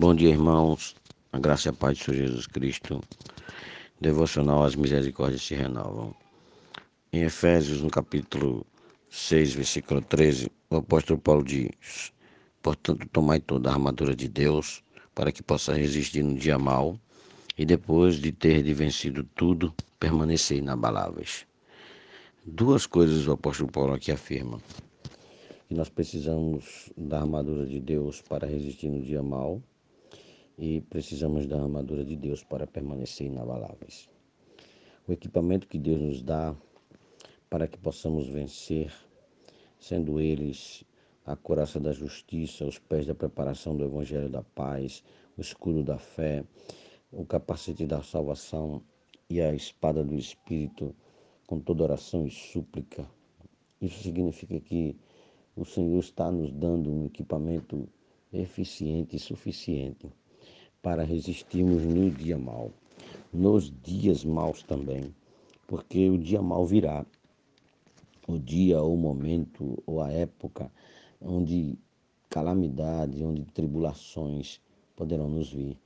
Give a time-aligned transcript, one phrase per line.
[0.00, 0.96] Bom dia, irmãos.
[1.30, 3.02] A graça e a paz de Senhor Jesus Cristo.
[4.00, 6.14] Devocional As Misericórdias se renovam.
[7.12, 8.64] Em Efésios, no capítulo
[9.10, 12.14] 6, versículo 13, o apóstolo Paulo diz:
[12.62, 14.82] Portanto, tomai toda a armadura de Deus,
[15.14, 16.98] para que possa resistir no dia mau,
[17.58, 21.46] e depois de ter de vencido tudo, permanecer inabaláveis.
[22.46, 24.62] Duas coisas o apóstolo Paulo aqui afirma:
[25.68, 29.62] que nós precisamos da armadura de Deus para resistir no dia mau
[30.62, 34.10] e precisamos da armadura de Deus para permanecer inabaláveis.
[35.08, 36.54] O equipamento que Deus nos dá
[37.48, 38.92] para que possamos vencer,
[39.78, 40.84] sendo eles
[41.24, 45.02] a coraça da justiça, os pés da preparação do evangelho da paz,
[45.34, 46.44] o escudo da fé,
[47.10, 48.82] o capacete da salvação
[49.30, 50.94] e a espada do espírito
[51.46, 53.10] com toda oração e súplica.
[53.80, 54.94] Isso significa que
[55.56, 57.88] o Senhor está nos dando um equipamento
[58.30, 60.12] eficiente e suficiente
[60.82, 62.70] para resistirmos no dia mau,
[63.32, 65.14] nos dias maus também,
[65.66, 67.04] porque o dia mau virá,
[68.26, 70.70] o dia ou o momento ou a época
[71.20, 71.78] onde
[72.28, 74.60] calamidades, onde tribulações
[74.96, 75.76] poderão nos vir,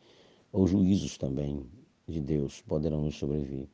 [0.52, 1.66] ou juízos também
[2.06, 3.66] de Deus poderão nos sobrevir.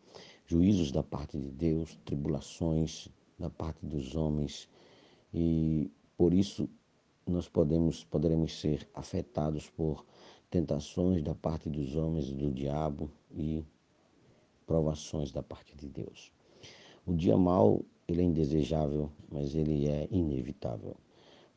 [0.46, 3.08] Juízos da parte de Deus, tribulações
[3.38, 4.68] da parte dos homens,
[5.32, 6.68] e por isso
[7.26, 10.04] nós podemos poderemos ser afetados por
[10.50, 13.64] tentações da parte dos homens do diabo e
[14.66, 16.32] provações da parte de Deus.
[17.06, 20.96] O dia mau, ele é indesejável, mas ele é inevitável.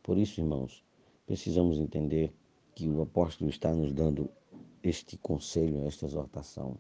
[0.02, 0.83] Por isso, irmãos,
[1.25, 2.31] precisamos entender
[2.75, 4.30] que o apóstolo está nos dando
[4.83, 6.78] este conselho, esta exortação,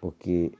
[0.00, 0.52] porque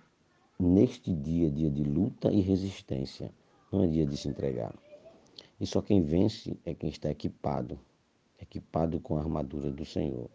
[0.59, 3.31] neste dia, dia de luta e resistência,
[3.71, 4.75] não é dia de se entregar.
[5.61, 7.79] E só quem vence é quem está equipado,
[8.41, 10.29] equipado com a armadura do Senhor.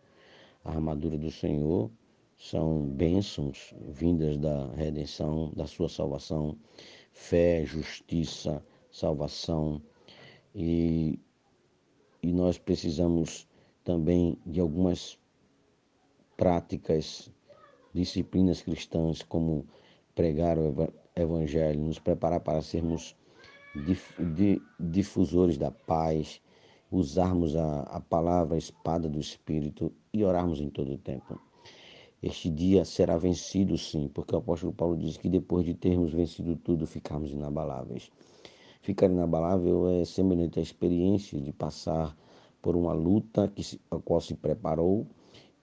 [0.63, 1.89] A armadura do Senhor
[2.37, 6.57] são bênçãos vindas da redenção, da sua salvação,
[7.11, 9.81] fé, justiça, salvação.
[10.53, 11.19] E,
[12.21, 13.47] e nós precisamos
[13.83, 15.17] também de algumas
[16.35, 17.31] práticas,
[17.93, 19.67] disciplinas cristãs, como
[20.15, 20.73] pregar o
[21.15, 23.15] Evangelho, nos preparar para sermos
[24.79, 26.41] difusores da paz,
[26.91, 31.39] usarmos a, a palavra espada do Espírito e orarmos em todo o tempo.
[32.21, 36.55] Este dia será vencido sim, porque o apóstolo Paulo diz que depois de termos vencido
[36.57, 38.11] tudo, ficarmos inabaláveis.
[38.81, 42.17] Ficar inabalável é semelhante à experiência de passar
[42.61, 45.07] por uma luta que se, a qual se preparou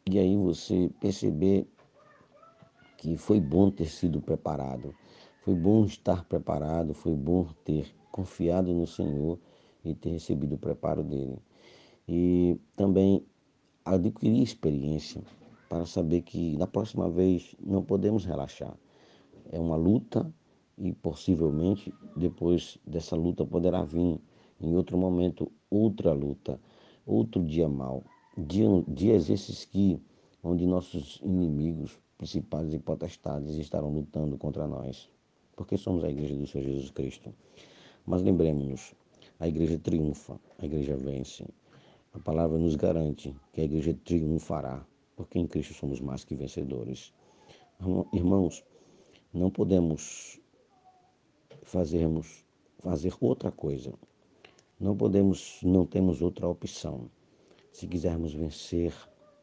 [0.09, 1.67] e aí você perceber
[2.97, 4.95] que foi bom ter sido preparado,
[5.43, 9.39] foi bom estar preparado, foi bom ter confiado no Senhor
[9.91, 11.39] e ter recebido o preparo dele.
[12.09, 13.25] E também
[13.85, 15.23] adquirir experiência
[15.69, 18.77] para saber que na próxima vez não podemos relaxar.
[19.51, 20.33] É uma luta
[20.79, 24.21] e possivelmente depois dessa luta poderá vir
[24.61, 26.61] em outro momento outra luta,
[27.07, 28.05] outro dia mau.
[28.37, 30.01] Dia, dias esses que
[30.43, 35.09] onde nossos inimigos principais e potestades estarão lutando contra nós,
[35.55, 37.35] porque somos a igreja do Senhor Jesus Cristo.
[38.07, 38.95] Mas lembremos-nos,
[39.39, 41.45] a igreja triunfa, a igreja vence.
[42.13, 47.13] A palavra nos garante que a igreja triunfará, porque em Cristo somos mais que vencedores.
[48.13, 48.65] Irmãos,
[49.33, 50.41] não podemos
[51.63, 52.45] fazermos
[52.79, 53.93] fazer outra coisa.
[54.79, 57.11] Não podemos, não temos outra opção.
[57.73, 58.95] Se quisermos vencer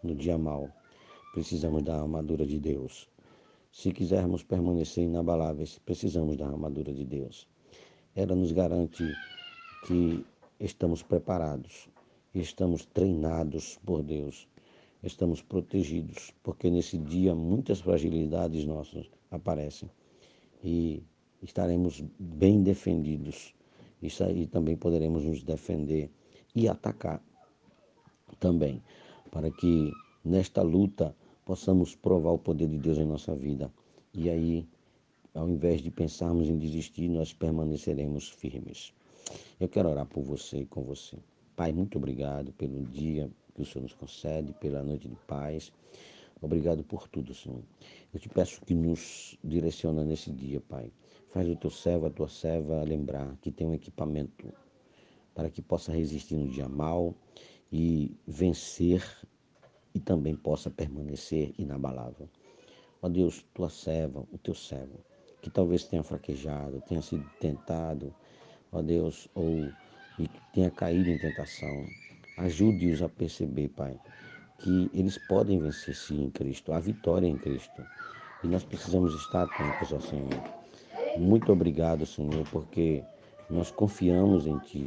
[0.01, 0.69] no dia mal,
[1.33, 3.07] precisamos da armadura de Deus.
[3.71, 7.47] Se quisermos permanecer inabaláveis, precisamos da armadura de Deus.
[8.15, 9.03] Ela nos garante
[9.85, 10.25] que
[10.59, 11.89] estamos preparados,
[12.33, 14.47] estamos treinados por Deus,
[15.03, 19.89] estamos protegidos, porque nesse dia muitas fragilidades nossas aparecem
[20.63, 21.03] e
[21.41, 23.53] estaremos bem defendidos.
[24.25, 26.09] Aí também poderemos nos defender
[26.53, 27.23] e atacar
[28.39, 28.81] também,
[29.31, 29.91] para que
[30.25, 31.15] nesta luta
[31.45, 33.71] possamos provar o poder de Deus em nossa vida.
[34.13, 34.67] E aí
[35.33, 38.93] ao invés de pensarmos em desistir, nós permaneceremos firmes.
[39.59, 41.17] Eu quero orar por você e com você.
[41.55, 45.71] Pai, muito obrigado pelo dia que o Senhor nos concede, pela noite de paz.
[46.41, 47.61] Obrigado por tudo, Senhor.
[48.13, 50.91] Eu te peço que nos direciona nesse dia, Pai.
[51.29, 54.53] Faz o teu servo, a tua serva lembrar que tem um equipamento
[55.33, 57.15] para que possa resistir no dia mal
[57.71, 59.03] e vencer
[59.95, 62.27] e também possa permanecer inabalável.
[63.01, 64.99] Ó Deus, tua serva, o teu servo,
[65.41, 68.13] que talvez tenha fraquejado, tenha sido tentado,
[68.73, 69.69] ó Deus, ou
[70.19, 71.85] e tenha caído em tentação.
[72.37, 73.99] Ajude-os a perceber, Pai,
[74.59, 77.83] que eles podem vencer sim em Cristo, a vitória em Cristo.
[78.43, 80.29] E nós precisamos estar atentos ao Senhor.
[81.17, 83.03] Muito obrigado, Senhor, porque
[83.49, 84.85] nós confiamos em Ti.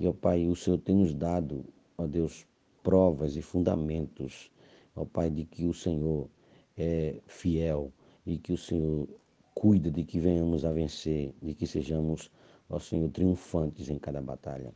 [0.00, 1.64] E, ó Pai, o Senhor tem nos dado,
[1.96, 2.46] ó Deus,
[2.82, 4.50] provas e fundamentos,
[4.94, 6.28] ó Pai, de que o Senhor
[6.76, 7.92] é fiel
[8.24, 9.08] e que o Senhor
[9.54, 12.30] cuida de que venhamos a vencer, de que sejamos,
[12.68, 14.72] ó Senhor, triunfantes em cada batalha.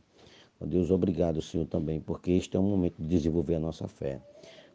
[0.59, 4.21] Ó Deus, obrigado, Senhor, também, porque este é o momento de desenvolver a nossa fé.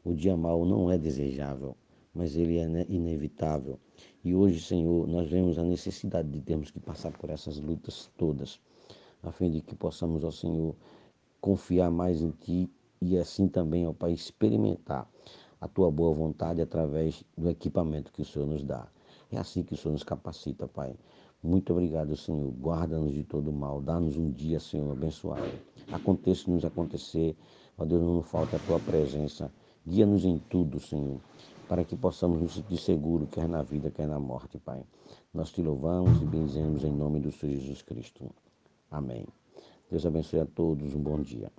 [0.05, 1.77] O dia mau não é desejável,
[2.15, 3.79] mas ele é inevitável.
[4.25, 8.61] E hoje, Senhor, nós vemos a necessidade de termos que passar por essas lutas todas,
[9.23, 10.75] a fim de que possamos, ó Senhor,
[11.41, 12.71] confiar mais em Ti
[13.01, 15.09] e assim também, ó Pai, experimentar
[15.61, 18.89] a Tua boa vontade através do equipamento que o Senhor nos dá.
[19.31, 20.97] É assim que o Senhor nos capacita, Pai.
[21.43, 22.51] Muito obrigado, Senhor.
[22.53, 23.81] Guarda-nos de todo mal.
[23.81, 25.49] Dá-nos um dia, Senhor, abençoado.
[25.93, 27.37] Aconteça-nos acontecer.
[27.77, 29.53] Ó Deus, não nos falte a tua presença.
[29.87, 31.21] Guia-nos em tudo, Senhor,
[31.69, 34.83] para que possamos nos sentir seguros, quer na vida, quer na morte, Pai.
[35.33, 38.29] Nós te louvamos e benzemos em nome do Senhor Jesus Cristo.
[38.91, 39.25] Amém.
[39.91, 40.95] Deus abençoe a todos.
[40.95, 41.51] Um bom dia.